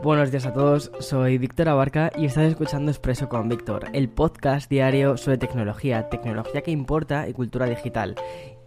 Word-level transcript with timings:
Buenos 0.00 0.30
días 0.30 0.46
a 0.46 0.52
todos, 0.52 0.92
soy 1.00 1.38
Víctor 1.38 1.68
Abarca 1.68 2.12
y 2.16 2.26
estás 2.26 2.44
escuchando 2.44 2.92
Expreso 2.92 3.28
con 3.28 3.48
Víctor, 3.48 3.86
el 3.92 4.08
podcast 4.08 4.70
diario 4.70 5.16
sobre 5.16 5.38
tecnología, 5.38 6.08
tecnología 6.08 6.60
que 6.60 6.70
importa 6.70 7.28
y 7.28 7.32
cultura 7.32 7.66
digital. 7.66 8.14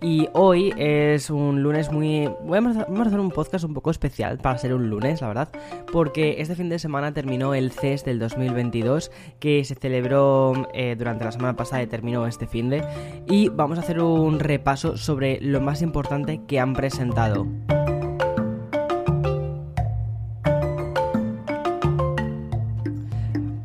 Y 0.02 0.28
hoy 0.34 0.74
es 0.76 1.30
un 1.30 1.64
lunes 1.64 1.90
muy... 1.90 2.30
Vamos 2.44 2.76
a 2.76 2.82
hacer 2.82 3.20
un 3.20 3.32
podcast 3.32 3.64
un 3.64 3.74
poco 3.74 3.92
especial 3.92 4.40
para 4.40 4.58
ser 4.58 4.74
un 4.74 4.90
lunes, 4.90 5.22
la 5.22 5.28
verdad, 5.30 5.50
porque 5.94 6.42
este 6.42 6.56
fin 6.56 6.68
de 6.68 6.80
semana 6.80 7.14
terminó 7.14 7.54
el 7.54 7.72
CES 7.72 8.04
del 8.04 8.20
2022 8.20 9.10
que 9.40 9.64
se 9.64 9.76
celebró 9.76 10.68
eh, 10.74 10.96
durante 10.98 11.24
la 11.24 11.32
semana 11.32 11.56
pasada 11.56 11.82
y 11.82 11.88
terminó 11.88 12.28
este 12.28 12.46
fin 12.46 12.70
de... 12.70 12.84
Y 13.28 13.48
vamos 13.48 13.78
a 13.78 13.82
hacer 13.82 14.02
un 14.02 14.40
repaso 14.40 14.98
sobre 14.98 15.40
lo 15.40 15.62
más 15.62 15.82
importante 15.82 16.42
que 16.46 16.60
han 16.60 16.74
presentado. 16.74 17.48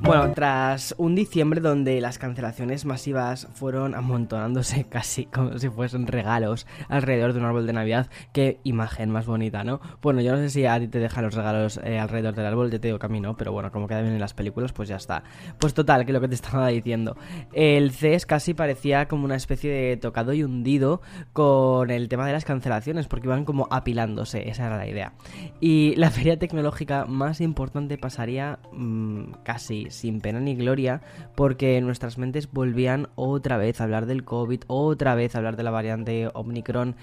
Bueno, 0.07 0.33
tras 0.35 0.95
un 0.99 1.17
diciembre 1.17 1.61
donde 1.61 2.01
las 2.01 2.19
cancelaciones 2.19 2.85
masivas 2.85 3.49
fueron 3.55 3.97
amontonándose 3.97 4.85
casi 4.89 5.27
como 5.27 5.59
si 5.59 5.69
fuesen 5.69 6.07
regalos 6.07 6.65
alrededor 6.89 7.33
de 7.33 7.41
un 7.41 7.47
árbol 7.47 7.67
de 7.67 7.73
Navidad, 7.73 8.09
qué 8.33 8.61
imagen 8.63 9.11
más 9.11 9.27
bonita, 9.27 9.65
¿no? 9.65 9.81
Bueno, 10.03 10.21
yo 10.21 10.31
no 10.31 10.39
sé 10.39 10.51
si 10.51 10.65
a 10.65 10.79
ti 10.79 10.87
te 10.87 11.01
dejan 11.01 11.25
los 11.25 11.35
regalos 11.35 11.81
eh, 11.83 11.99
alrededor 11.99 12.37
del 12.37 12.47
árbol, 12.47 12.71
yo 12.71 12.79
te 12.81 12.87
digo 12.87 13.01
que 13.01 13.07
pero 13.37 13.51
bueno, 13.51 13.73
como 13.73 13.89
queda 13.89 14.03
bien 14.03 14.15
en 14.15 14.21
las 14.21 14.35
películas, 14.35 14.73
pues 14.73 14.89
ya 14.89 14.97
está. 14.97 15.25
Pues 15.59 15.75
total, 15.75 16.05
que 16.07 16.13
lo 16.13 16.21
que 16.21 16.29
te 16.29 16.35
estaba 16.35 16.69
diciendo. 16.69 17.17
El 17.53 17.91
CES 17.91 18.27
casi 18.27 18.53
parecía 18.55 19.09
como 19.09 19.25
una 19.25 19.37
especie 19.37 19.71
de 19.71 19.97
tocado 19.97 20.33
y 20.35 20.45
hundido 20.45 21.01
con 21.33 21.91
el 21.91 22.09
tema 22.09 22.27
de 22.27 22.33
las 22.33 22.45
cancelaciones, 22.45 23.09
porque 23.09 23.27
iban 23.27 23.45
como 23.45 23.67
apilándose, 23.71 24.49
esa 24.49 24.67
era 24.67 24.77
la 24.77 24.87
idea. 24.87 25.15
Y 25.61 25.95
la 25.97 26.11
feria 26.13 26.39
tecnológica 26.39 27.07
más 27.07 27.41
importante 27.41 27.99
pasaría 27.99 28.59
mmm, 28.73 29.33
casi 29.43 29.91
sin 29.97 30.21
pena 30.21 30.41
ni 30.41 30.55
gloria 30.55 31.01
porque 31.35 31.81
nuestras 31.81 32.19
mentes 32.19 32.51
volvían 32.51 33.09
otra 33.15 33.57
vez 33.57 33.81
a 33.81 33.85
hablar 33.85 34.07
del 34.07 34.25
COVID, 34.25 34.63
otra 34.67 35.15
vez 35.15 35.35
a 35.35 35.39
hablar 35.39 35.57
de 35.57 35.63
la 35.63 35.71
variante 35.71 36.31
Omicron. 36.35 36.97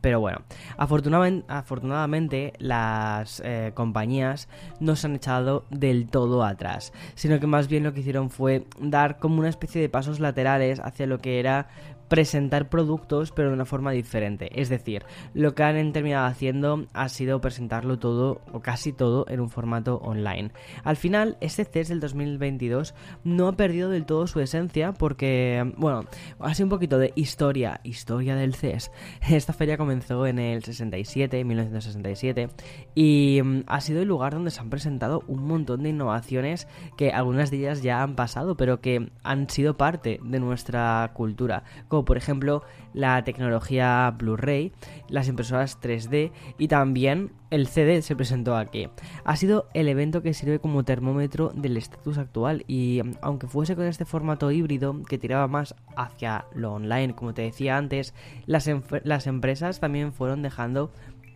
Pero 0.00 0.20
bueno, 0.20 0.42
afortunadamente, 0.76 2.52
las 2.58 3.40
eh, 3.42 3.72
compañías 3.72 4.50
no 4.78 4.96
se 4.96 5.06
han 5.06 5.14
echado 5.14 5.64
del 5.70 6.10
todo 6.10 6.44
atrás, 6.44 6.92
sino 7.14 7.40
que 7.40 7.46
más 7.46 7.68
bien 7.68 7.84
lo 7.84 7.94
que 7.94 8.00
hicieron 8.00 8.28
fue 8.28 8.66
dar 8.78 9.18
como 9.18 9.38
una 9.38 9.48
especie 9.48 9.80
de 9.80 9.88
pasos 9.88 10.20
laterales 10.20 10.78
hacia 10.80 11.06
lo 11.06 11.20
que 11.20 11.40
era 11.40 11.68
presentar 12.08 12.68
productos 12.68 13.32
pero 13.32 13.48
de 13.48 13.54
una 13.54 13.64
forma 13.64 13.92
diferente. 13.92 14.60
Es 14.60 14.68
decir, 14.68 15.04
lo 15.34 15.54
que 15.54 15.62
han 15.62 15.92
terminado 15.92 16.26
haciendo 16.26 16.86
ha 16.92 17.08
sido 17.08 17.40
presentarlo 17.40 17.98
todo 17.98 18.40
o 18.52 18.60
casi 18.60 18.92
todo 18.92 19.26
en 19.28 19.40
un 19.40 19.50
formato 19.50 19.96
online. 19.96 20.50
Al 20.82 20.96
final, 20.96 21.36
este 21.40 21.64
CES 21.64 21.88
del 21.88 22.00
2022 22.00 22.94
no 23.24 23.48
ha 23.48 23.52
perdido 23.52 23.90
del 23.90 24.06
todo 24.06 24.26
su 24.26 24.40
esencia 24.40 24.92
porque, 24.92 25.72
bueno, 25.76 26.04
ha 26.38 26.54
sido 26.54 26.66
un 26.66 26.70
poquito 26.70 26.98
de 26.98 27.12
historia, 27.16 27.80
historia 27.84 28.36
del 28.36 28.54
CES. 28.54 28.90
Esta 29.28 29.52
feria 29.52 29.76
comenzó 29.76 30.26
en 30.26 30.38
el 30.38 30.62
67, 30.62 31.44
1967, 31.44 32.48
y 32.94 33.40
mm, 33.42 33.60
ha 33.66 33.80
sido 33.80 34.02
el 34.02 34.08
lugar 34.08 34.34
donde 34.34 34.50
se 34.50 34.60
han 34.60 34.70
presentado 34.70 35.22
un 35.26 35.46
montón 35.46 35.82
de 35.82 35.90
innovaciones 35.90 36.68
que 36.96 37.10
algunas 37.10 37.50
de 37.50 37.58
ellas 37.58 37.82
ya 37.82 38.02
han 38.02 38.14
pasado, 38.14 38.56
pero 38.56 38.80
que 38.80 39.10
han 39.22 39.48
sido 39.48 39.76
parte 39.76 40.20
de 40.22 40.40
nuestra 40.40 41.10
cultura 41.14 41.64
como 41.88 42.03
por 42.04 42.16
ejemplo 42.16 42.62
la 42.92 43.22
tecnología 43.24 44.14
Blu-ray, 44.16 44.72
las 45.08 45.28
impresoras 45.28 45.80
3D 45.80 46.32
y 46.58 46.68
también 46.68 47.32
el 47.50 47.68
CD 47.68 48.02
se 48.02 48.16
presentó 48.16 48.56
aquí. 48.56 48.88
Ha 49.24 49.36
sido 49.36 49.68
el 49.74 49.88
evento 49.88 50.22
que 50.22 50.34
sirve 50.34 50.58
como 50.58 50.84
termómetro 50.84 51.50
del 51.54 51.76
estatus 51.76 52.18
actual 52.18 52.64
y 52.66 53.00
aunque 53.20 53.46
fuese 53.46 53.76
con 53.76 53.86
este 53.86 54.04
formato 54.04 54.50
híbrido 54.50 55.02
que 55.08 55.18
tiraba 55.18 55.46
más 55.46 55.74
hacia 55.96 56.46
lo 56.54 56.74
online, 56.74 57.14
como 57.14 57.32
te 57.32 57.42
decía 57.42 57.76
antes, 57.76 58.14
las, 58.46 58.68
las 59.04 59.26
empresas 59.26 59.78
también 59.78 60.12
fueron 60.12 60.42
dejando 60.42 60.92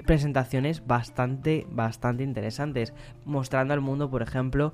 presentaciones 0.07 0.87
bastante, 0.87 1.67
bastante 1.71 2.23
interesantes, 2.23 2.95
mostrando 3.25 3.75
al 3.75 3.81
mundo, 3.81 4.11
por 4.11 4.23
ejemplo, 4.23 4.73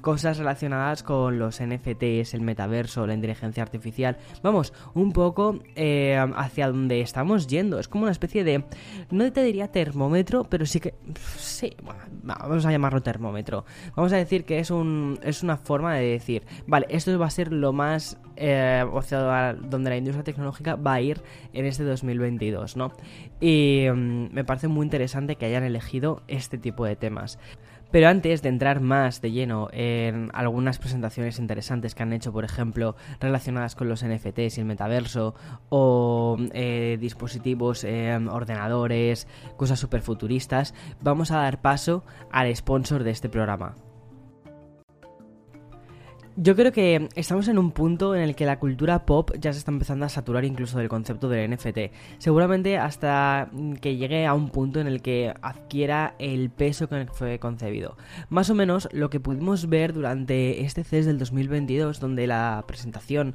cosas 0.00 0.38
relacionadas 0.38 1.02
con 1.02 1.38
los 1.38 1.60
NFTs, 1.60 2.34
el 2.34 2.40
metaverso, 2.40 3.06
la 3.06 3.14
inteligencia 3.14 3.62
artificial. 3.62 4.16
Vamos, 4.42 4.72
un 4.94 5.12
poco 5.12 5.60
eh, 5.76 6.18
hacia 6.36 6.68
donde 6.68 7.00
estamos 7.00 7.46
yendo. 7.46 7.78
Es 7.78 7.88
como 7.88 8.04
una 8.04 8.12
especie 8.12 8.44
de, 8.44 8.64
no 9.10 9.32
te 9.32 9.42
diría 9.42 9.68
termómetro, 9.68 10.44
pero 10.44 10.66
sí 10.66 10.80
que, 10.80 10.94
sí, 11.36 11.76
bueno, 11.82 12.00
vamos 12.22 12.64
a 12.64 12.70
llamarlo 12.72 13.02
termómetro. 13.02 13.64
Vamos 13.94 14.12
a 14.12 14.16
decir 14.16 14.44
que 14.44 14.58
es, 14.58 14.70
un, 14.70 15.18
es 15.22 15.42
una 15.42 15.56
forma 15.56 15.94
de 15.94 16.04
decir, 16.04 16.42
vale, 16.66 16.86
esto 16.88 17.16
va 17.18 17.26
a 17.26 17.30
ser 17.30 17.52
lo 17.52 17.72
más, 17.72 18.18
eh, 18.36 18.84
sea, 19.02 19.54
donde 19.54 19.90
la 19.90 19.96
industria 19.96 20.24
tecnológica 20.24 20.76
va 20.76 20.94
a 20.94 21.00
ir 21.00 21.22
en 21.52 21.66
este 21.66 21.84
2022, 21.84 22.76
¿no? 22.76 22.92
Y 23.42 23.88
mm, 23.92 24.32
me 24.32 24.44
parece 24.44 24.68
muy 24.68 24.84
interesante 24.84 25.34
que 25.34 25.46
hayan 25.46 25.64
elegido 25.64 26.22
este 26.28 26.58
tipo 26.58 26.84
de 26.84 26.94
temas. 26.94 27.40
Pero 27.90 28.08
antes 28.08 28.40
de 28.40 28.48
entrar 28.48 28.80
más 28.80 29.20
de 29.20 29.32
lleno 29.32 29.68
en 29.72 30.30
algunas 30.32 30.78
presentaciones 30.78 31.40
interesantes 31.40 31.94
que 31.94 32.04
han 32.04 32.12
hecho, 32.12 32.32
por 32.32 32.44
ejemplo, 32.44 32.94
relacionadas 33.20 33.74
con 33.74 33.88
los 33.88 34.04
NFTs 34.04 34.56
y 34.56 34.60
el 34.60 34.64
metaverso, 34.64 35.34
o 35.68 36.38
eh, 36.54 36.96
dispositivos, 37.00 37.82
eh, 37.84 38.16
ordenadores, 38.30 39.26
cosas 39.56 39.80
super 39.80 40.02
futuristas, 40.02 40.72
vamos 41.02 41.32
a 41.32 41.38
dar 41.38 41.60
paso 41.60 42.04
al 42.30 42.54
sponsor 42.56 43.02
de 43.02 43.10
este 43.10 43.28
programa. 43.28 43.74
Yo 46.36 46.56
creo 46.56 46.72
que 46.72 47.10
estamos 47.14 47.46
en 47.48 47.58
un 47.58 47.72
punto 47.72 48.14
en 48.14 48.22
el 48.22 48.34
que 48.34 48.46
la 48.46 48.58
cultura 48.58 49.04
pop 49.04 49.32
ya 49.38 49.52
se 49.52 49.58
está 49.58 49.70
empezando 49.70 50.06
a 50.06 50.08
saturar 50.08 50.46
incluso 50.46 50.78
del 50.78 50.88
concepto 50.88 51.28
del 51.28 51.50
NFT. 51.50 51.92
Seguramente 52.16 52.78
hasta 52.78 53.50
que 53.82 53.96
llegue 53.96 54.24
a 54.24 54.32
un 54.32 54.48
punto 54.48 54.80
en 54.80 54.86
el 54.86 55.02
que 55.02 55.34
adquiera 55.42 56.14
el 56.18 56.48
peso 56.48 56.88
con 56.88 57.00
el 57.00 57.06
que 57.08 57.12
fue 57.12 57.38
concebido. 57.38 57.98
Más 58.30 58.48
o 58.48 58.54
menos 58.54 58.88
lo 58.92 59.10
que 59.10 59.20
pudimos 59.20 59.68
ver 59.68 59.92
durante 59.92 60.62
este 60.62 60.84
CES 60.84 61.04
del 61.04 61.18
2022, 61.18 62.00
donde 62.00 62.26
la 62.26 62.64
presentación 62.66 63.34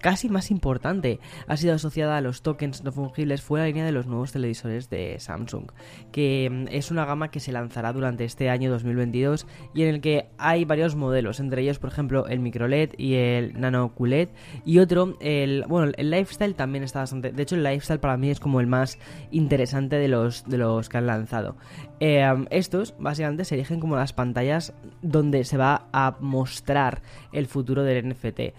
casi 0.00 0.28
más 0.28 0.50
importante 0.50 1.20
ha 1.46 1.56
sido 1.56 1.74
asociada 1.74 2.16
a 2.16 2.20
los 2.20 2.42
tokens 2.42 2.84
no 2.84 2.92
fungibles 2.92 3.42
fue 3.42 3.60
la 3.60 3.66
línea 3.66 3.84
de 3.84 3.92
los 3.92 4.06
nuevos 4.06 4.32
televisores 4.32 4.90
de 4.90 5.18
Samsung, 5.18 5.70
que 6.12 6.48
mm, 6.50 6.66
es 6.70 6.90
una 6.90 7.04
gama 7.04 7.30
que 7.30 7.40
se 7.40 7.52
lanzará 7.52 7.92
durante 7.92 8.24
este 8.24 8.50
año 8.50 8.70
2022 8.70 9.46
y 9.74 9.82
en 9.82 9.88
el 9.88 10.00
que 10.00 10.28
hay 10.38 10.64
varios 10.64 10.94
modelos, 10.96 11.40
entre 11.40 11.62
ellos 11.62 11.78
por 11.78 11.90
ejemplo 11.90 12.26
el 12.26 12.40
micro 12.40 12.68
LED 12.68 12.90
y 12.98 13.14
el 13.14 13.58
nano 13.58 13.94
QLED 13.94 14.28
y 14.64 14.78
otro, 14.78 15.16
el 15.20 15.64
bueno, 15.68 15.92
el 15.96 16.10
lifestyle 16.10 16.54
también 16.54 16.84
está 16.84 17.00
bastante, 17.00 17.32
de 17.32 17.42
hecho 17.42 17.56
el 17.56 17.62
lifestyle 17.62 18.00
para 18.00 18.16
mí 18.16 18.30
es 18.30 18.40
como 18.40 18.60
el 18.60 18.66
más 18.66 18.98
interesante 19.30 19.96
de 19.96 20.08
los, 20.08 20.44
de 20.46 20.58
los 20.58 20.88
que 20.88 20.98
han 20.98 21.06
lanzado. 21.06 21.56
Eh, 22.00 22.26
estos 22.50 22.94
básicamente 22.98 23.44
se 23.44 23.54
erigen 23.54 23.80
como 23.80 23.96
las 23.96 24.12
pantallas 24.12 24.74
donde 25.02 25.44
se 25.44 25.56
va 25.56 25.88
a 25.92 26.16
mostrar 26.20 27.02
el 27.32 27.46
futuro 27.46 27.82
del 27.82 28.08
NFT. 28.08 28.54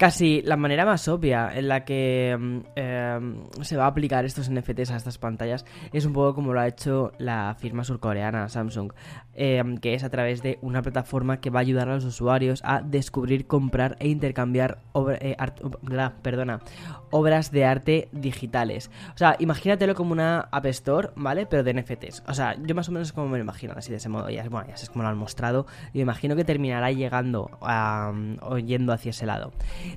Casi 0.00 0.40
la 0.40 0.56
manera 0.56 0.86
más 0.86 1.08
obvia 1.08 1.50
en 1.54 1.68
la 1.68 1.84
que 1.84 2.34
mm, 2.34 2.58
em, 2.74 3.44
se 3.60 3.76
va 3.76 3.84
a 3.84 3.88
aplicar 3.88 4.24
estos 4.24 4.50
NFTs 4.50 4.92
a 4.92 4.96
estas 4.96 5.18
pantallas 5.18 5.66
es 5.92 6.06
un 6.06 6.14
poco 6.14 6.34
como 6.34 6.54
lo 6.54 6.60
ha 6.60 6.68
hecho 6.68 7.12
la 7.18 7.54
firma 7.58 7.84
surcoreana 7.84 8.48
Samsung, 8.48 8.94
em, 9.34 9.76
que 9.76 9.92
es 9.92 10.02
a 10.02 10.08
través 10.08 10.42
de 10.42 10.58
una 10.62 10.80
plataforma 10.80 11.42
que 11.42 11.50
va 11.50 11.58
a 11.58 11.60
ayudar 11.60 11.90
a 11.90 11.96
los 11.96 12.06
usuarios 12.06 12.62
a 12.64 12.80
descubrir, 12.80 13.46
comprar 13.46 13.96
e 14.00 14.08
intercambiar 14.08 14.78
eh, 15.20 15.36
perdona, 16.22 16.60
obras 17.10 17.50
de 17.50 17.66
arte 17.66 18.08
digitales. 18.12 18.90
O 19.14 19.18
sea, 19.18 19.36
imagínatelo 19.38 19.94
como 19.94 20.12
una 20.12 20.48
App 20.50 20.64
Store, 20.66 21.10
¿vale? 21.14 21.44
Pero 21.44 21.62
de 21.62 21.74
NFTs. 21.74 22.22
O 22.26 22.32
sea, 22.32 22.56
yo 22.58 22.74
más 22.74 22.88
o 22.88 22.92
menos 22.92 23.08
es 23.08 23.12
como 23.12 23.28
me 23.28 23.36
lo 23.36 23.44
imagino, 23.44 23.74
así 23.76 23.90
de 23.90 23.98
ese 23.98 24.08
modo. 24.08 24.30
Ya, 24.30 24.48
bueno, 24.48 24.68
ya 24.68 24.74
es 24.74 24.88
como 24.88 25.02
lo 25.02 25.10
han 25.10 25.18
mostrado. 25.18 25.66
Y 25.92 25.98
me 25.98 26.02
imagino 26.02 26.36
que 26.36 26.44
terminará 26.44 26.90
llegando 26.90 27.50
o 27.60 28.58
yendo 28.58 28.94
hacia 28.94 29.10
ese 29.10 29.26
lado. 29.26 29.52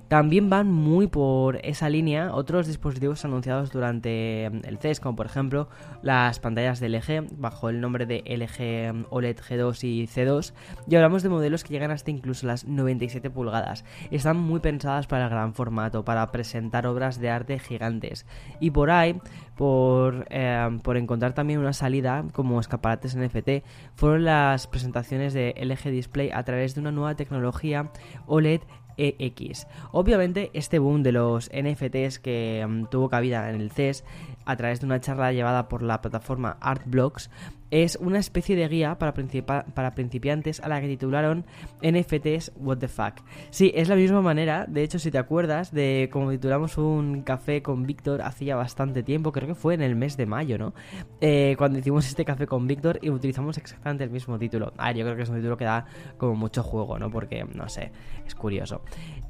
También 0.08 0.50
van 0.50 0.72
muy 0.72 1.08
por 1.08 1.58
esa 1.64 1.90
línea 1.90 2.34
otros 2.34 2.68
dispositivos 2.68 3.26
anunciados 3.26 3.72
durante 3.72 4.50
mm, 4.52 4.68
el 4.68 4.78
CES, 4.78 5.00
como 5.00 5.16
por 5.16 5.26
ejemplo 5.26 5.70
las 6.02 6.40
pantallas 6.40 6.80
de 6.80 6.90
LG, 6.90 7.38
bajo 7.38 7.70
el 7.70 7.82
nombre 7.82 8.06
de 8.06 8.24
LG 8.26 8.94
mm, 8.94 9.06
OLED 9.10 9.38
G2 9.40 9.84
y 9.84 10.08
C2, 10.08 10.54
y 10.88 10.96
hablamos 10.96 11.24
de 11.24 11.30
modelos 11.30 11.64
que 11.64 11.74
llegan 11.74 11.92
hasta 11.92 12.12
incluso 12.12 12.48
las 12.48 12.66
97 12.66 13.30
pulgadas. 13.30 13.86
Están 14.12 14.38
muy 14.38 14.60
pensadas 14.60 15.08
para 15.08 15.26
el 15.26 15.30
gran 15.30 15.54
formato, 15.54 16.06
para 16.06 16.32
presentar 16.32 16.88
obras 16.88 17.20
de 17.20 17.30
arte 17.30 17.60
gigantes. 17.60 18.26
Y 18.60 18.72
por 18.72 18.92
ahí, 18.92 19.20
por, 19.56 20.26
eh, 20.30 20.80
por 20.84 20.98
encontrar 20.98 21.34
también 21.34 21.60
una 21.60 21.74
salida 21.74 22.26
como 22.34 22.60
escaparates 22.60 23.16
NFT, 23.16 23.64
fueron 23.96 24.26
las 24.26 24.68
presentaciones 24.68 25.34
de 25.34 25.54
LG 25.58 25.90
Display 25.92 26.32
a 26.32 26.44
través 26.44 26.76
de 26.76 26.82
una 26.82 26.92
nueva 26.92 27.16
tecnología 27.16 27.92
OLED 28.28 28.62
EX. 28.98 29.68
Obviamente 29.92 30.52
este 30.54 30.80
boom 30.80 31.04
de 31.04 31.12
los 31.12 31.50
NFTs 31.54 32.20
que 32.20 32.66
mm, 32.68 32.86
tuvo 32.86 33.10
cabida 33.10 33.50
en 33.50 33.62
el 33.62 33.72
CES 33.72 34.04
a 34.46 34.56
través 34.56 34.80
de 34.80 34.86
una 34.86 35.00
charla 35.00 35.32
llevada 35.32 35.70
por 35.70 35.84
la 35.84 36.02
plataforma 36.02 36.58
ArtBlocks 36.60 37.30
es 37.74 37.96
una 37.96 38.20
especie 38.20 38.56
de 38.56 38.68
guía 38.68 39.00
para, 39.00 39.16
para 39.74 39.96
principiantes 39.96 40.60
a 40.60 40.70
la 40.70 40.80
que 40.80 40.88
titularon 40.88 41.44
NFTs 41.82 42.52
What 42.58 42.78
the 42.78 42.88
Fuck. 42.88 43.22
Sí, 43.50 43.72
es 43.74 43.90
la 43.90 43.96
misma 43.96 44.22
manera, 44.22 44.68
de 44.68 44.84
hecho 44.84 45.00
si 45.00 45.10
te 45.10 45.18
acuerdas 45.18 45.72
de 45.72 46.08
cómo 46.14 46.30
titulamos 46.30 46.78
un 46.78 47.24
café 47.24 47.64
con 47.64 47.88
Víctor 47.88 48.22
hacía 48.22 48.56
bastante 48.56 49.02
tiempo, 49.02 49.32
creo 49.32 49.48
que 49.48 49.56
fue 49.56 49.74
en 49.74 49.82
el 49.82 49.96
mes 49.96 50.18
de 50.18 50.28
mayo, 50.28 50.60
¿no? 50.60 50.76
Eh, 51.20 51.56
cuando 51.58 51.80
hicimos 51.80 52.06
este 52.06 52.24
café 52.24 52.46
con 52.46 52.68
Víctor 52.68 53.00
y 53.02 53.10
utilizamos 53.10 53.58
exactamente 53.58 54.04
el 54.04 54.12
mismo 54.12 54.38
título. 54.38 54.72
Ah, 54.78 54.92
yo 54.92 55.04
creo 55.04 55.16
que 55.16 55.24
es 55.24 55.30
un 55.30 55.38
título 55.38 55.58
que 55.58 55.66
da 55.66 55.86
como 56.20 56.36
mucho 56.36 56.62
juego, 56.62 57.00
¿no? 57.00 57.10
Porque, 57.10 57.44
no 57.44 57.68
sé, 57.70 57.92
es 58.24 58.36
curioso. 58.36 58.84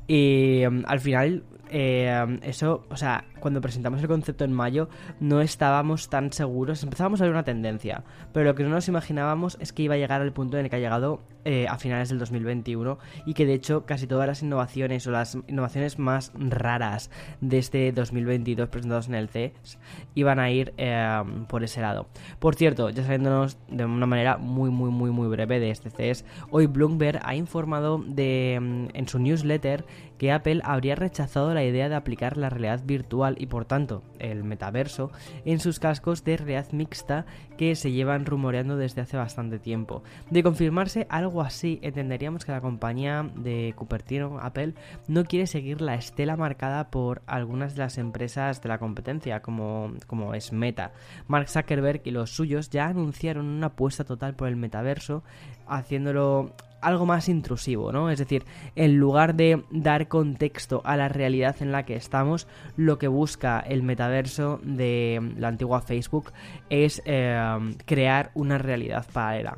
Y 0.05 0.63
em, 0.63 0.83
al 0.85 0.99
final, 0.99 1.43
eh, 1.69 2.39
eso, 2.43 2.85
o 2.89 2.97
sea, 2.97 3.25
cuando 3.39 3.61
presentamos 3.61 4.01
el 4.01 4.07
concepto 4.07 4.43
en 4.43 4.51
mayo, 4.51 4.89
no 5.19 5.41
estábamos 5.41 6.09
tan 6.09 6.31
seguros. 6.31 6.83
Empezábamos 6.83 7.21
a 7.21 7.23
ver 7.23 7.33
una 7.33 7.43
tendencia, 7.43 8.03
pero 8.33 8.45
lo 8.45 8.55
que 8.55 8.63
no 8.63 8.69
nos 8.69 8.87
imaginábamos 8.87 9.57
es 9.61 9.71
que 9.71 9.83
iba 9.83 9.95
a 9.95 9.97
llegar 9.97 10.21
al 10.21 10.33
punto 10.33 10.57
en 10.57 10.65
el 10.65 10.69
que 10.69 10.75
ha 10.75 10.79
llegado 10.79 11.21
eh, 11.45 11.67
a 11.67 11.77
finales 11.77 12.09
del 12.09 12.19
2021 12.19 12.97
y 13.25 13.33
que 13.33 13.45
de 13.45 13.53
hecho 13.53 13.85
casi 13.85 14.07
todas 14.07 14.27
las 14.27 14.41
innovaciones 14.41 15.05
o 15.07 15.11
las 15.11 15.35
innovaciones 15.47 15.99
más 15.99 16.31
raras 16.35 17.09
de 17.41 17.57
este 17.57 17.91
2022 17.91 18.69
presentados 18.69 19.07
en 19.07 19.15
el 19.15 19.29
CES 19.29 19.77
iban 20.15 20.39
a 20.39 20.49
ir 20.51 20.73
eh, 20.77 21.23
por 21.47 21.63
ese 21.63 21.81
lado. 21.81 22.07
Por 22.39 22.55
cierto, 22.55 22.89
ya 22.89 23.03
saliéndonos 23.03 23.57
de 23.67 23.85
una 23.85 24.05
manera 24.05 24.37
muy, 24.37 24.69
muy, 24.69 24.89
muy, 24.89 25.11
muy 25.11 25.27
breve 25.27 25.59
de 25.59 25.69
este 25.69 25.89
CES, 25.89 26.25
hoy 26.49 26.67
Bloomberg 26.67 27.19
ha 27.23 27.35
informado 27.35 28.03
de, 28.05 28.59
mm, 28.61 28.85
en 28.93 29.07
su 29.07 29.19
newsletter 29.19 29.85
que 30.17 30.31
Apple 30.31 30.61
habría 30.63 30.95
rechazado 30.95 31.53
la 31.53 31.63
idea 31.63 31.89
de 31.89 31.95
aplicar 31.95 32.37
la 32.37 32.49
realidad 32.49 32.81
virtual 32.85 33.35
y 33.39 33.47
por 33.47 33.65
tanto 33.65 34.03
el 34.19 34.43
metaverso 34.43 35.11
en 35.45 35.59
sus 35.59 35.79
cascos 35.79 36.23
de 36.23 36.37
realidad 36.37 36.71
mixta 36.71 37.25
que 37.57 37.75
se 37.75 37.91
llevan 37.91 38.25
rumoreando 38.25 38.77
desde 38.77 39.01
hace 39.01 39.17
bastante 39.17 39.59
tiempo. 39.59 40.03
De 40.29 40.43
confirmarse 40.43 41.07
algo 41.09 41.41
así, 41.41 41.79
entenderíamos 41.81 42.45
que 42.45 42.51
la 42.51 42.61
compañía 42.61 43.29
de 43.35 43.73
Cupertino, 43.75 44.39
Apple, 44.39 44.73
no 45.07 45.25
quiere 45.25 45.47
seguir 45.47 45.81
la 45.81 45.95
estela 45.95 46.35
marcada 46.35 46.89
por 46.89 47.21
algunas 47.27 47.75
de 47.75 47.79
las 47.79 47.97
empresas 47.97 48.61
de 48.61 48.69
la 48.69 48.79
competencia, 48.79 49.41
como, 49.41 49.93
como 50.07 50.33
es 50.33 50.51
Meta. 50.51 50.93
Mark 51.27 51.49
Zuckerberg 51.49 52.01
y 52.05 52.11
los 52.11 52.31
suyos 52.31 52.69
ya 52.69 52.87
anunciaron 52.87 53.45
una 53.45 53.67
apuesta 53.67 54.03
total 54.03 54.35
por 54.35 54.47
el 54.47 54.55
metaverso, 54.55 55.23
haciéndolo 55.67 56.53
algo 56.83 57.05
más 57.05 57.29
intrusivo, 57.29 57.91
¿no? 57.91 58.09
Es 58.09 58.19
decir, 58.19 58.43
en 58.75 58.97
lugar 58.97 59.35
de 59.35 59.63
dar 59.71 60.07
contexto 60.07 60.81
a 60.85 60.97
la 60.97 61.09
realidad 61.09 61.55
en 61.61 61.71
la 61.71 61.85
que 61.85 61.95
estamos, 61.95 62.47
lo 62.77 62.97
que 62.97 63.07
busca 63.07 63.59
el 63.59 63.83
metaverso 63.83 64.59
de 64.63 65.33
la 65.37 65.47
antigua 65.47 65.81
Facebook 65.81 66.31
es 66.69 67.01
eh, 67.05 67.59
crear 67.85 68.31
una 68.33 68.57
realidad 68.57 69.05
paralela. 69.11 69.57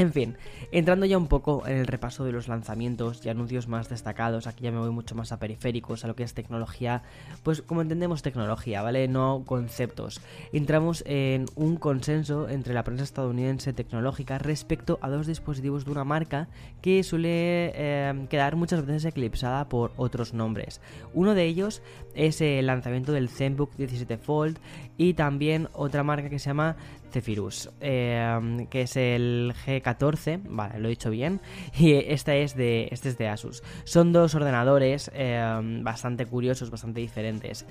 En 0.00 0.12
fin, 0.12 0.36
entrando 0.70 1.06
ya 1.06 1.18
un 1.18 1.26
poco 1.26 1.66
en 1.66 1.78
el 1.78 1.88
repaso 1.88 2.24
de 2.24 2.30
los 2.30 2.46
lanzamientos 2.46 3.26
y 3.26 3.30
anuncios 3.30 3.66
más 3.66 3.88
destacados, 3.88 4.46
aquí 4.46 4.62
ya 4.62 4.70
me 4.70 4.78
voy 4.78 4.90
mucho 4.90 5.16
más 5.16 5.32
a 5.32 5.40
periféricos, 5.40 6.04
a 6.04 6.06
lo 6.06 6.14
que 6.14 6.22
es 6.22 6.34
tecnología, 6.34 7.02
pues 7.42 7.62
como 7.62 7.82
entendemos 7.82 8.22
tecnología, 8.22 8.80
¿vale? 8.82 9.08
No 9.08 9.42
conceptos. 9.44 10.20
Entramos 10.52 11.02
en 11.04 11.46
un 11.56 11.78
consenso 11.78 12.48
entre 12.48 12.74
la 12.74 12.84
prensa 12.84 13.02
estadounidense 13.02 13.72
tecnológica 13.72 14.38
respecto 14.38 15.00
a 15.02 15.08
dos 15.08 15.26
dispositivos 15.26 15.84
de 15.84 15.90
una 15.90 16.04
marca 16.04 16.46
que 16.80 17.02
suele 17.02 17.72
eh, 17.74 18.26
quedar 18.30 18.54
muchas 18.54 18.86
veces 18.86 19.04
eclipsada 19.04 19.68
por 19.68 19.90
otros 19.96 20.32
nombres. 20.32 20.80
Uno 21.12 21.34
de 21.34 21.44
ellos 21.44 21.82
es 22.14 22.40
el 22.40 22.66
lanzamiento 22.66 23.10
del 23.10 23.28
ZenBook 23.28 23.74
17 23.76 24.16
Fold 24.18 24.60
y 24.96 25.14
también 25.14 25.68
otra 25.72 26.04
marca 26.04 26.30
que 26.30 26.38
se 26.38 26.50
llama 26.50 26.76
Zephyrus, 27.10 27.70
eh, 27.80 28.66
que 28.70 28.82
es 28.82 28.96
el 28.96 29.54
G14, 29.96 30.40
vale, 30.48 30.78
lo 30.78 30.88
he 30.88 30.90
dicho 30.90 31.10
bien, 31.10 31.40
y 31.78 31.94
este 31.94 32.42
es 32.42 32.54
de, 32.56 32.88
este 32.90 33.08
es 33.08 33.18
de 33.18 33.28
Asus. 33.28 33.62
Son 33.84 34.12
dos 34.12 34.34
ordenadores 34.34 35.10
eh, 35.14 35.80
bastante 35.82 36.26
curiosos, 36.26 36.70
bastante 36.70 37.00
diferentes. 37.00 37.66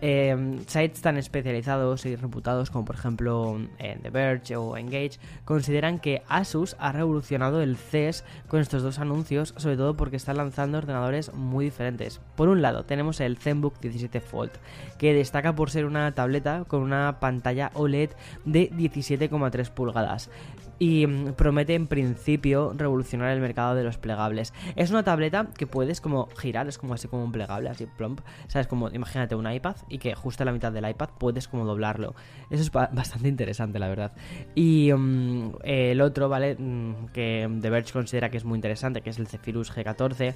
Eh, 0.00 0.58
sites 0.66 1.00
tan 1.00 1.16
especializados 1.16 2.06
y 2.06 2.16
reputados 2.16 2.70
como 2.70 2.84
por 2.84 2.96
ejemplo 2.96 3.60
The 3.78 4.10
Verge 4.10 4.56
o 4.56 4.76
Engage 4.76 5.20
consideran 5.44 6.00
que 6.00 6.22
Asus 6.28 6.74
ha 6.80 6.90
revolucionado 6.90 7.62
el 7.62 7.76
CES 7.76 8.24
con 8.48 8.60
estos 8.60 8.82
dos 8.82 8.98
anuncios, 8.98 9.54
sobre 9.56 9.76
todo 9.76 9.96
porque 9.96 10.16
están 10.16 10.38
lanzando 10.38 10.78
ordenadores 10.78 11.32
muy 11.34 11.66
diferentes. 11.66 12.20
Por 12.36 12.48
un 12.48 12.62
lado 12.62 12.84
tenemos 12.84 13.20
el 13.20 13.36
ZenBook 13.38 13.78
17 13.80 14.20
Fold, 14.20 14.52
que 14.98 15.14
destaca 15.14 15.54
por 15.54 15.70
ser 15.70 15.84
una 15.84 16.12
tableta 16.12 16.64
con 16.66 16.82
una 16.82 17.20
pantalla 17.20 17.70
OLED 17.74 18.10
de 18.44 18.70
17,3 18.70 19.70
pulgadas 19.70 20.30
y 20.78 21.06
mm, 21.06 21.34
promete 21.34 21.74
en 21.74 21.86
principio 21.86 22.72
revolucionar 22.76 23.30
el 23.30 23.40
mercado 23.40 23.74
de 23.74 23.84
los 23.84 23.98
plegables. 23.98 24.52
Es 24.76 24.90
una 24.90 25.02
tableta 25.02 25.48
que 25.56 25.66
puedes 25.66 26.00
como 26.00 26.28
girar, 26.36 26.68
es 26.68 26.78
como 26.78 26.94
así 26.94 27.08
como 27.08 27.24
un 27.24 27.32
plegable, 27.32 27.68
así 27.68 27.86
plomp, 27.86 28.20
sabes 28.48 28.66
como 28.66 28.88
imagínate 28.90 29.34
un 29.34 29.50
iPad 29.50 29.76
y 29.88 29.98
que 29.98 30.14
justo 30.14 30.42
a 30.42 30.46
la 30.46 30.52
mitad 30.52 30.72
del 30.72 30.88
iPad 30.88 31.10
puedes 31.18 31.48
como 31.48 31.64
doblarlo. 31.64 32.14
Eso 32.50 32.62
es 32.62 32.70
bastante 32.70 33.28
interesante, 33.28 33.78
la 33.78 33.88
verdad. 33.88 34.12
Y 34.54 34.92
mm, 34.92 35.52
el 35.64 36.00
otro, 36.00 36.28
¿vale? 36.28 36.56
Mm, 36.58 37.06
que 37.12 37.48
The 37.60 37.70
Verge 37.70 37.92
considera 37.92 38.30
que 38.30 38.36
es 38.36 38.44
muy 38.44 38.56
interesante, 38.56 39.00
que 39.02 39.10
es 39.10 39.18
el 39.18 39.26
Zephyrus 39.26 39.72
G14, 39.74 40.34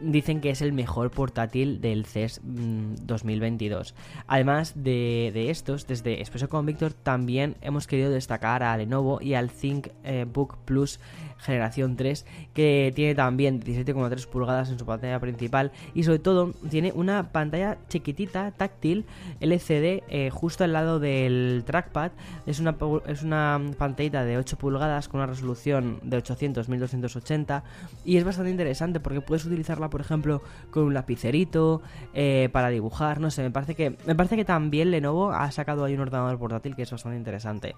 dicen 0.00 0.40
que 0.40 0.50
es 0.50 0.62
el 0.62 0.72
mejor 0.72 1.10
portátil 1.10 1.80
del 1.80 2.06
CES 2.06 2.40
2022. 2.44 3.94
Además 4.26 4.72
de, 4.76 5.30
de 5.32 5.50
estos, 5.50 5.86
desde 5.86 6.20
Expreso 6.20 6.48
con 6.48 6.66
Víctor 6.66 6.92
también 6.92 7.56
hemos 7.60 7.86
querido 7.86 8.10
destacar 8.10 8.62
a 8.62 8.76
Lenovo 8.76 9.20
y 9.20 9.34
al 9.34 9.50
5 9.50 9.83
eh, 10.04 10.26
Book 10.32 10.56
Plus 10.64 11.00
Generación 11.38 11.96
3, 11.96 12.24
que 12.54 12.92
tiene 12.94 13.14
también 13.14 13.60
17,3 13.60 14.26
pulgadas 14.26 14.70
en 14.70 14.78
su 14.78 14.86
pantalla 14.86 15.20
principal 15.20 15.72
y 15.94 16.04
sobre 16.04 16.18
todo 16.18 16.52
tiene 16.70 16.92
una 16.92 17.32
pantalla 17.32 17.78
chiquitita, 17.88 18.52
táctil, 18.52 19.04
LCD, 19.40 20.02
eh, 20.08 20.30
justo 20.30 20.64
al 20.64 20.72
lado 20.72 21.00
del 21.00 21.62
trackpad. 21.66 22.12
Es 22.46 22.60
una, 22.60 22.76
es 23.06 23.22
una 23.22 23.60
pantallita 23.76 24.24
de 24.24 24.38
8 24.38 24.56
pulgadas 24.56 25.08
con 25.08 25.20
una 25.20 25.26
resolución 25.26 26.00
de 26.02 26.22
800-1280 26.22 27.62
y 28.04 28.16
es 28.16 28.24
bastante 28.24 28.50
interesante 28.50 29.00
porque 29.00 29.20
puedes 29.20 29.44
utilizarla, 29.44 29.90
por 29.90 30.00
ejemplo, 30.00 30.42
con 30.70 30.84
un 30.84 30.94
lapicerito, 30.94 31.82
eh, 32.14 32.48
para 32.52 32.68
dibujar, 32.68 33.20
no 33.20 33.30
sé, 33.30 33.42
me 33.42 33.50
parece 33.50 33.74
que, 33.74 33.96
me 34.06 34.14
parece 34.14 34.36
que 34.36 34.44
también 34.44 34.90
Lenovo 34.90 35.32
ha 35.32 35.50
sacado 35.50 35.84
ahí 35.84 35.94
un 35.94 36.00
ordenador 36.00 36.38
portátil 36.38 36.74
que 36.74 36.82
es 36.82 36.90
bastante 36.90 37.18
interesante. 37.18 37.74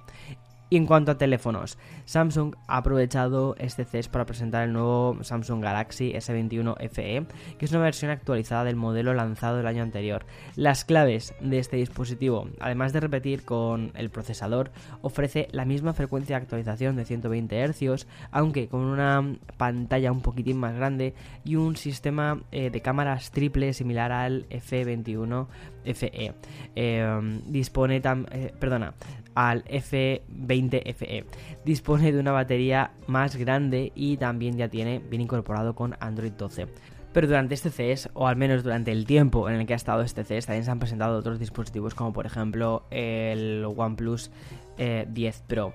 Y 0.69 0.77
en 0.77 0.87
cuanto 0.87 1.13
a 1.13 1.19
teléfonos, 1.19 1.79
Samsung 2.07 2.57
ha 2.67 2.79
aprovechado 2.79 3.55
este 3.59 3.85
CES 3.85 4.09
para 4.09 4.27
presentar 4.27 4.65
el 4.65 4.73
nuevo 4.73 5.17
Samsung 5.23 5.63
Galaxy 5.63 6.13
S21 6.13 6.77
FE, 6.91 7.27
que 7.57 7.65
es 7.65 7.71
una 7.71 7.83
versión 7.83 8.11
actualizada 8.11 8.65
del 8.65 8.75
modelo 8.75 9.15
lanzado 9.15 9.61
el 9.61 9.67
año 9.69 9.85
anterior. 9.85 10.27
Las 10.57 10.85
claves 10.85 11.35
de 11.41 11.61
este 11.61 11.77
dispositivo, 11.77 12.49
además 12.59 12.93
de 12.93 13.01
repetir 13.01 13.45
con 13.45 13.93
el 13.95 14.11
procesador, 14.11 14.73
ofrece 15.03 15.47
la 15.53 15.65
misma 15.65 15.93
frecuencia 15.93 16.37
de 16.37 16.43
actualización 16.43 16.97
de 16.97 17.05
120 17.05 17.69
Hz, 17.69 18.07
aunque 18.33 18.67
con 18.69 18.81
una 18.81 19.37
pantalla 19.57 20.11
un 20.11 20.21
poquitín 20.21 20.59
más 20.59 20.75
grande 20.75 21.15
y 21.45 21.55
un 21.55 21.77
sistema 21.77 22.41
eh, 22.51 22.71
de 22.71 22.81
cámaras 22.81 23.31
triple 23.31 23.73
similar 23.73 24.11
al 24.11 24.49
F21 24.49 25.47
FE. 25.95 26.35
Em, 26.75 27.41
dispone 27.47 28.01
tam, 28.01 28.27
eh, 28.33 28.53
perdona, 28.59 28.95
al 29.35 29.65
F21 29.65 30.56
20FE. 30.57 31.25
Dispone 31.65 32.13
de 32.13 32.21
una 32.21 32.33
batería 32.33 32.93
más 33.07 33.37
grande 33.37 33.93
y 33.95 34.17
también 34.17 34.57
ya 34.57 34.69
tiene 34.69 34.99
bien 34.99 35.23
incorporado 35.23 35.75
con 35.75 35.97
Android 36.01 36.33
12. 36.33 36.67
Pero 37.13 37.29
durante 37.29 37.55
este 37.55 37.71
CES, 37.71 38.11
o 38.13 38.27
al 38.27 38.37
menos 38.37 38.63
durante 38.63 38.93
el 38.93 39.07
tiempo 39.07 39.49
en 39.49 39.57
el 39.57 39.67
que 39.67 39.73
ha 39.73 39.77
estado 39.77 40.03
este 40.03 40.23
CES, 40.23 40.47
también 40.47 40.65
se 40.65 40.71
han 40.71 40.79
presentado 40.79 41.19
otros 41.19 41.39
dispositivos 41.39 41.95
como 41.95 42.13
por 42.13 42.27
ejemplo 42.27 42.83
el 42.91 43.65
OnePlus 43.65 44.31
eh, 44.77 45.07
10 45.09 45.45
Pro 45.47 45.73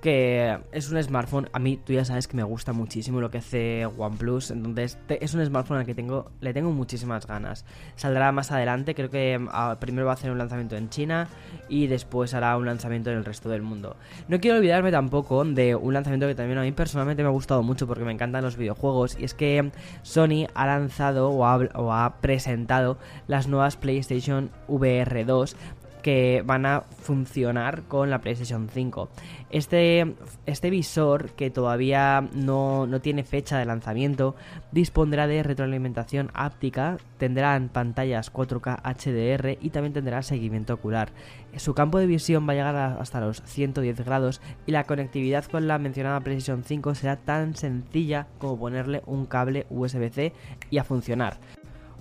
que 0.00 0.58
es 0.72 0.90
un 0.90 1.02
smartphone, 1.02 1.48
a 1.52 1.58
mí 1.58 1.76
tú 1.76 1.92
ya 1.92 2.04
sabes 2.04 2.26
que 2.26 2.36
me 2.36 2.42
gusta 2.42 2.72
muchísimo 2.72 3.20
lo 3.20 3.30
que 3.30 3.38
hace 3.38 3.86
OnePlus, 3.86 4.50
entonces 4.50 4.98
es 5.08 5.34
un 5.34 5.44
smartphone 5.44 5.78
al 5.78 5.86
que 5.86 5.94
tengo, 5.94 6.30
le 6.40 6.52
tengo 6.52 6.72
muchísimas 6.72 7.26
ganas. 7.26 7.64
Saldrá 7.96 8.32
más 8.32 8.50
adelante, 8.50 8.94
creo 8.94 9.10
que 9.10 9.38
ah, 9.52 9.76
primero 9.80 10.06
va 10.06 10.12
a 10.12 10.14
hacer 10.14 10.30
un 10.30 10.38
lanzamiento 10.38 10.76
en 10.76 10.88
China 10.88 11.28
y 11.68 11.86
después 11.86 12.34
hará 12.34 12.56
un 12.56 12.66
lanzamiento 12.66 13.10
en 13.10 13.18
el 13.18 13.24
resto 13.24 13.48
del 13.48 13.62
mundo. 13.62 13.96
No 14.28 14.40
quiero 14.40 14.58
olvidarme 14.58 14.90
tampoco 14.90 15.44
de 15.44 15.74
un 15.74 15.94
lanzamiento 15.94 16.26
que 16.26 16.34
también 16.34 16.58
a 16.58 16.62
mí 16.62 16.72
personalmente 16.72 17.22
me 17.22 17.28
ha 17.28 17.32
gustado 17.32 17.62
mucho 17.62 17.86
porque 17.86 18.04
me 18.04 18.12
encantan 18.12 18.42
los 18.42 18.56
videojuegos 18.56 19.16
y 19.18 19.24
es 19.24 19.34
que 19.34 19.70
Sony 20.02 20.46
ha 20.54 20.66
lanzado 20.66 21.30
o 21.30 21.92
ha 21.92 22.20
presentado 22.20 22.98
las 23.26 23.48
nuevas 23.48 23.76
PlayStation 23.76 24.50
VR 24.68 25.24
2 25.24 25.56
que 26.02 26.42
van 26.44 26.66
a 26.66 26.82
funcionar 26.82 27.82
con 27.82 28.10
la 28.10 28.20
PlayStation 28.20 28.68
5. 28.68 29.08
Este, 29.50 30.14
este 30.46 30.70
visor, 30.70 31.30
que 31.30 31.50
todavía 31.50 32.28
no, 32.32 32.86
no, 32.86 33.00
tiene 33.00 33.24
fecha 33.24 33.58
de 33.58 33.64
lanzamiento, 33.64 34.36
dispondrá 34.72 35.26
de 35.26 35.42
retroalimentación 35.42 36.30
áptica, 36.34 36.98
tendrán 37.18 37.68
pantallas 37.68 38.32
4K 38.32 38.80
HDR 38.82 39.58
y 39.60 39.70
también 39.70 39.92
tendrá 39.92 40.22
seguimiento 40.22 40.74
ocular. 40.74 41.10
Su 41.56 41.74
campo 41.74 41.98
de 41.98 42.06
visión 42.06 42.48
va 42.48 42.52
a 42.52 42.56
llegar 42.56 42.76
hasta 42.76 43.20
los 43.20 43.42
110 43.44 44.04
grados 44.04 44.40
y 44.66 44.72
la 44.72 44.84
conectividad 44.84 45.44
con 45.46 45.66
la 45.66 45.78
mencionada 45.78 46.20
PlayStation 46.20 46.62
5 46.62 46.94
será 46.94 47.16
tan 47.16 47.56
sencilla 47.56 48.28
como 48.38 48.58
ponerle 48.58 49.02
un 49.06 49.26
cable 49.26 49.66
USB-C 49.70 50.32
y 50.70 50.78
a 50.78 50.84
funcionar. 50.84 51.38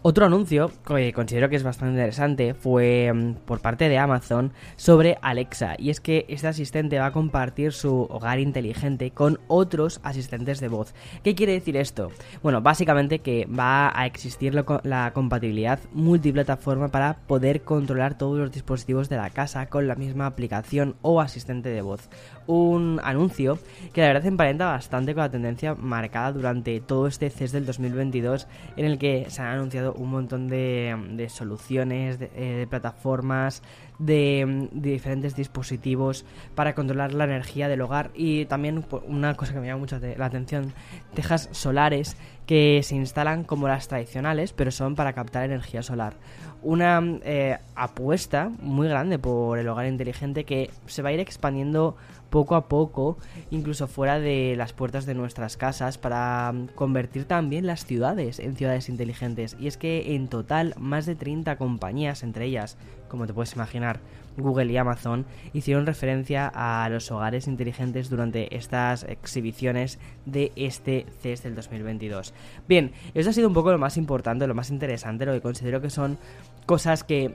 Otro 0.02 0.26
anuncio 0.26 0.72
que 0.86 1.12
considero 1.12 1.50
que 1.50 1.58
es 1.58 1.64
bastante 1.64 1.96
interesante 1.96 2.54
fue 2.54 3.12
mm, 3.14 3.34
por 3.46 3.60
parte 3.60 3.90
de 3.90 3.98
Amazon 3.98 4.54
sobre 4.78 5.18
Alexa 5.22 5.76
y 5.78 5.90
es 5.90 6.00
que 6.00 6.26
este 6.30 6.48
asistente 6.48 7.00
va 7.00 7.08
a 7.08 7.12
compartir 7.12 7.74
su 7.74 8.04
hogar 8.04 8.40
inteligente 8.40 9.12
con 9.12 9.42
otros 9.50 10.00
asistentes 10.02 10.62
de 10.62 10.70
voz. 10.70 10.94
¿Qué 11.22 11.36
quiere 11.36 11.52
decir 11.52 11.76
esto? 11.76 12.12
Bueno, 12.42 12.62
básicamente 12.62 13.20
que 13.20 13.46
va 13.46 13.92
a 13.94 14.06
existir 14.06 14.54
la 14.54 15.12
compatibilidad 15.14 15.80
multiplataforma 15.92 16.88
para 16.88 17.18
poder 17.28 17.64
controlar 17.64 18.18
todos 18.18 18.40
los 18.40 18.54
dispositivos 18.54 19.10
de 19.10 19.18
la 19.18 19.32
casa 19.32 19.66
con 19.66 19.90
la 19.90 19.96
misma 19.96 20.28
aplicación 20.28 20.96
o 21.02 21.20
asistente 21.20 21.68
de 21.68 21.82
voz. 21.82 22.10
Un 22.52 23.00
anuncio 23.04 23.60
que 23.94 24.02
la 24.02 24.08
verdad 24.08 24.26
emparenta 24.26 24.66
bastante 24.66 25.14
con 25.14 25.22
la 25.22 25.30
tendencia 25.30 25.76
marcada 25.76 26.32
durante 26.32 26.82
todo 26.82 27.06
este 27.06 27.30
CES 27.30 27.52
del 27.52 27.68
2022 27.68 28.48
en 28.76 28.86
el 28.86 28.98
que 28.98 29.28
se 29.30 29.44
han 29.44 29.50
anunciado 29.50 29.94
un 29.94 30.10
montón 30.10 30.48
de, 30.48 31.28
soluciones, 31.30 32.18
de, 32.18 32.32
eh, 32.34 32.66
plataformas, 32.68 33.62
de, 34.00 34.68
diferentes 34.72 35.36
dispositivos 35.36 36.26
para 36.56 36.74
controlar 36.74 37.14
la 37.14 37.26
energía 37.26 37.68
del 37.68 37.82
hogar 37.82 38.10
y 38.16 38.46
también 38.46 38.84
una 39.06 39.36
cosa 39.36 39.54
que 39.54 39.60
me 39.60 39.68
llama 39.68 39.82
mucho 39.82 40.00
la 40.00 40.26
atención, 40.26 40.74
tejas 41.14 41.50
solares 41.52 42.18
que 42.48 42.82
se 42.82 42.96
instalan 42.96 43.44
como 43.44 43.68
las 43.68 43.88
tradicionales, 43.88 44.54
pero 44.54 44.72
son 44.72 44.96
para 44.96 45.14
captar 45.14 45.44
energía 45.44 45.84
solar. 45.84 46.16
Una 46.64 47.00
eh, 47.24 47.60
apuesta 47.76 48.50
muy 48.60 48.88
grande 48.88 49.20
por 49.20 49.60
el 49.60 49.68
hogar 49.68 49.86
inteligente 49.86 50.46
que 50.46 50.72
se 50.88 51.04
va 51.04 51.10
a 51.10 51.12
ir 51.12 51.20
expandiendo 51.20 51.96
poco 52.30 52.56
a 52.56 52.68
poco, 52.68 53.18
incluso 53.52 53.88
fuera 53.88 54.20
de 54.20 54.56
las 54.58 54.74
puertas 54.74 55.06
de 55.06 55.16
nuestras 55.16 55.58
casas, 55.58 55.98
para 55.98 56.52
mm, 56.52 56.68
convertir 56.76 57.26
también 57.26 57.68
las 57.68 57.86
ciudades 57.86 58.40
en 58.40 58.56
ciudades 58.56 58.90
inteligentes. 58.90 59.56
Y 59.60 59.68
es 59.68 59.78
que 59.78 60.16
en 60.16 60.28
total 60.28 60.74
más 60.78 61.06
de 61.06 61.16
30 61.16 61.58
compañías, 61.58 62.24
entre 62.24 62.46
ellas, 62.46 62.78
como 63.08 63.28
te 63.28 63.34
puedes 63.34 63.54
imaginar, 63.54 64.00
Google 64.38 64.72
y 64.72 64.78
Amazon, 64.78 65.26
hicieron 65.54 65.86
referencia 65.86 66.50
a 66.54 66.88
los 66.90 67.12
hogares 67.12 67.48
inteligentes 67.48 68.10
durante 68.10 68.56
estas 68.56 69.04
exhibiciones 69.04 70.00
de 70.26 70.52
este 70.56 71.06
CES 71.22 71.44
del 71.44 71.56
2022. 71.56 72.34
Bien, 72.68 72.92
eso 73.14 73.30
ha 73.30 73.34
sido 73.34 73.48
un 73.48 73.54
poco 73.54 73.72
lo 73.72 73.80
más 73.80 73.98
importante, 73.98 74.48
lo 74.48 74.56
más 74.56 74.70
interesante, 74.70 75.26
lo 75.26 75.34
que 75.34 75.42
considero 75.42 75.82
que 75.82 75.90
son 75.90 76.18
cosas 76.66 77.04
que 77.04 77.34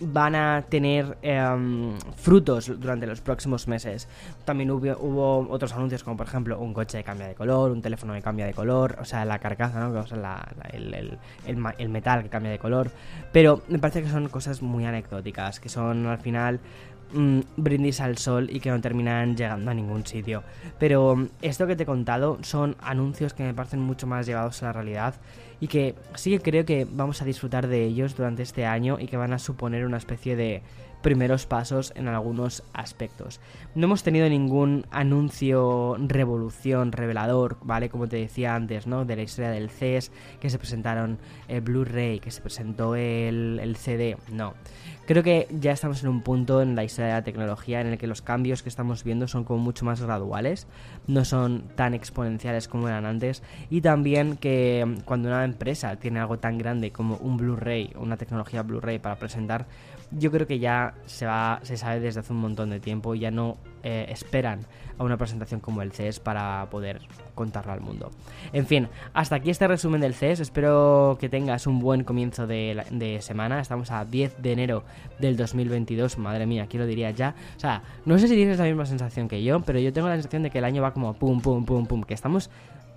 van 0.00 0.34
a 0.34 0.64
tener 0.68 1.16
em, 1.22 1.96
frutos 2.16 2.72
durante 2.80 3.06
los 3.06 3.20
próximos 3.20 3.68
meses. 3.68 4.08
También 4.44 4.70
hubo, 4.70 5.46
otros 5.50 5.72
anuncios 5.72 6.02
como 6.02 6.16
por 6.16 6.26
ejemplo 6.26 6.58
un 6.58 6.74
coche 6.74 6.98
que 6.98 7.04
cambia 7.04 7.28
de 7.28 7.34
color, 7.34 7.70
un 7.70 7.82
teléfono 7.82 8.14
que 8.14 8.22
cambia 8.22 8.46
de 8.46 8.54
color, 8.54 8.96
o 9.00 9.04
sea, 9.04 9.24
la 9.24 9.38
carcasa, 9.38 9.80
¿no? 9.80 9.98
O 9.98 10.06
sea, 10.06 10.48
el, 10.72 11.88
metal 11.88 12.22
que 12.22 12.28
cambia 12.28 12.50
de 12.50 12.58
color. 12.58 12.90
Pero 13.32 13.62
me 13.68 13.78
parece 13.78 14.02
que 14.02 14.08
son 14.08 14.28
cosas 14.28 14.62
muy 14.62 14.84
anecdóticas, 14.84 15.60
que 15.60 15.68
son 15.68 16.06
al 16.06 16.18
final 16.18 16.60
mm, 17.12 17.40
brindis 17.56 18.00
al 18.00 18.18
sol 18.18 18.48
y 18.50 18.60
que 18.60 18.70
no 18.70 18.80
terminan 18.80 19.36
llegando 19.36 19.70
a 19.70 19.74
ningún 19.74 20.04
sitio. 20.06 20.42
Pero 20.78 21.14
mm, 21.16 21.28
esto 21.42 21.66
que 21.66 21.76
te 21.76 21.84
he 21.84 21.86
contado 21.86 22.38
son 22.42 22.76
anuncios 22.80 23.32
que 23.32 23.44
me 23.44 23.54
parecen 23.54 23.80
mucho 23.80 24.06
más 24.06 24.26
llevados 24.26 24.62
a 24.62 24.66
la 24.66 24.72
realidad 24.72 25.14
y 25.64 25.66
que 25.66 25.94
sí 26.14 26.30
que 26.30 26.40
creo 26.40 26.66
que 26.66 26.86
vamos 26.90 27.22
a 27.22 27.24
disfrutar 27.24 27.68
de 27.68 27.86
ellos 27.86 28.14
durante 28.14 28.42
este 28.42 28.66
año 28.66 28.98
y 29.00 29.06
que 29.06 29.16
van 29.16 29.32
a 29.32 29.38
suponer 29.38 29.86
una 29.86 29.96
especie 29.96 30.36
de 30.36 30.60
primeros 31.00 31.46
pasos 31.46 31.94
en 31.96 32.06
algunos 32.06 32.62
aspectos. 32.74 33.40
No 33.74 33.84
hemos 33.84 34.02
tenido 34.02 34.28
ningún 34.28 34.86
anuncio, 34.90 35.96
revolución, 35.98 36.92
revelador, 36.92 37.56
¿vale? 37.62 37.88
Como 37.88 38.08
te 38.08 38.16
decía 38.16 38.54
antes, 38.54 38.86
¿no? 38.86 39.06
De 39.06 39.16
la 39.16 39.22
historia 39.22 39.50
del 39.50 39.70
CES, 39.70 40.12
que 40.38 40.50
se 40.50 40.58
presentaron 40.58 41.18
el 41.48 41.62
Blu-ray, 41.62 42.20
que 42.20 42.30
se 42.30 42.42
presentó 42.42 42.94
el, 42.94 43.58
el 43.62 43.76
CD, 43.76 44.18
no. 44.30 44.52
Creo 45.06 45.22
que 45.22 45.46
ya 45.50 45.72
estamos 45.72 46.02
en 46.02 46.08
un 46.08 46.22
punto 46.22 46.62
en 46.62 46.74
la 46.74 46.84
historia 46.84 47.08
de 47.08 47.12
la 47.12 47.24
tecnología 47.24 47.82
en 47.82 47.88
el 47.88 47.98
que 47.98 48.06
los 48.06 48.22
cambios 48.22 48.62
que 48.62 48.70
estamos 48.70 49.04
viendo 49.04 49.28
son 49.28 49.44
como 49.44 49.62
mucho 49.62 49.84
más 49.84 50.00
graduales, 50.00 50.66
no 51.06 51.26
son 51.26 51.64
tan 51.76 51.92
exponenciales 51.92 52.68
como 52.68 52.88
eran 52.88 53.04
antes 53.04 53.42
y 53.68 53.82
también 53.82 54.38
que 54.38 54.96
cuando 55.04 55.28
una 55.28 55.42
empresa 55.54 55.96
tiene 55.96 56.20
algo 56.20 56.38
tan 56.38 56.58
grande 56.58 56.92
como 56.92 57.16
un 57.16 57.36
Blu-ray, 57.36 57.92
una 57.96 58.16
tecnología 58.16 58.62
Blu-ray 58.62 58.98
para 58.98 59.16
presentar, 59.16 59.66
yo 60.10 60.30
creo 60.30 60.46
que 60.46 60.58
ya 60.58 60.94
se 61.06 61.26
va 61.26 61.60
se 61.62 61.76
sabe 61.76 62.00
desde 62.00 62.20
hace 62.20 62.32
un 62.32 62.40
montón 62.40 62.70
de 62.70 62.80
tiempo 62.80 63.14
y 63.14 63.20
ya 63.20 63.30
no 63.30 63.56
eh, 63.82 64.06
esperan 64.08 64.60
a 64.98 65.04
una 65.04 65.16
presentación 65.16 65.60
como 65.60 65.82
el 65.82 65.92
CES 65.92 66.20
para 66.20 66.68
poder 66.70 67.00
contarlo 67.34 67.72
al 67.72 67.80
mundo. 67.80 68.10
En 68.52 68.66
fin, 68.66 68.88
hasta 69.12 69.36
aquí 69.36 69.50
este 69.50 69.66
resumen 69.66 70.00
del 70.00 70.14
CES. 70.14 70.40
Espero 70.40 71.16
que 71.20 71.28
tengas 71.28 71.66
un 71.66 71.80
buen 71.80 72.04
comienzo 72.04 72.46
de, 72.46 73.18
semana. 73.20 73.60
Estamos 73.60 73.90
a 73.90 74.04
10 74.04 74.40
de 74.40 74.52
enero 74.52 74.84
del 75.18 75.36
2022. 75.36 76.18
Madre 76.18 76.46
mía, 76.46 76.64
aquí 76.64 76.78
lo 76.78 76.86
diría 76.86 77.10
ya. 77.10 77.34
O 77.56 77.60
sea, 77.60 77.82
no 78.04 78.18
sé 78.18 78.28
si 78.28 78.36
tienes 78.36 78.58
la 78.58 78.64
misma 78.64 78.86
sensación 78.86 79.28
que 79.28 79.42
yo, 79.42 79.60
pero 79.60 79.78
yo 79.78 79.92
tengo 79.92 80.08
la 80.08 80.14
sensación 80.14 80.44
de 80.44 80.50
que 80.50 80.58
el 80.58 80.64
año 80.64 80.82
va 80.82 80.92
como 80.92 81.14
pum, 81.14 81.40
pum, 81.40 81.64
pum, 81.64 81.86
pum. 81.86 82.02
Que 82.04 82.14
estamos 82.14 82.50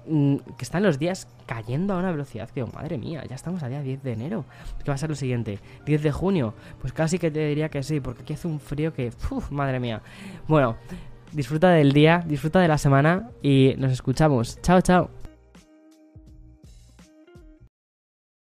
que 0.08 0.64
están 0.64 0.84
los 0.84 1.00
días 1.00 1.28
cayendo 1.46 1.94
a 1.94 1.98
una 1.98 2.12
velocidad 2.12 2.50
que, 2.50 2.64
madre 2.66 2.98
mía, 2.98 3.24
ya 3.28 3.36
estamos 3.36 3.64
a 3.64 3.70
día 3.70 3.82
10 3.82 4.04
de 4.04 4.14
enero. 4.14 4.46
¿Qué 4.84 4.90
va 4.90 4.96
a 4.96 4.98
ser 4.98 5.10
lo 5.10 5.16
siguiente? 5.16 5.60
¿10 5.86 6.00
de 6.00 6.12
junio? 6.12 6.54
Pues 6.82 6.94
casi 6.94 7.20
que 7.20 7.32
te 7.32 7.46
diría 7.48 7.70
que 7.70 7.84
sí, 7.84 8.00
porque 8.00 8.24
aquí 8.24 8.34
hace 8.34 8.48
un 8.48 8.60
frío 8.60 8.94
que, 8.94 9.12
madre 9.52 9.80
mía. 9.80 10.02
Bueno, 10.48 10.78
disfruta 11.32 11.70
del 11.70 11.92
día, 11.92 12.24
disfruta 12.26 12.60
de 12.60 12.68
la 12.68 12.78
semana 12.78 13.30
y 13.42 13.76
nos 13.78 13.92
escuchamos. 13.92 14.62
Chao, 14.62 14.82
chao. 14.82 15.17